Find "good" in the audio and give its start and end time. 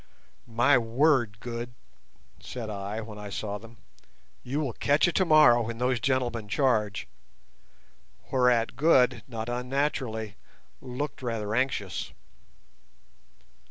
1.39-1.75, 8.75-9.21